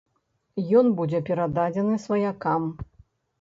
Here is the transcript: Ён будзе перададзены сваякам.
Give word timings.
Ён 0.79 0.87
будзе 1.01 1.19
перададзены 1.27 1.99
сваякам. 2.07 2.63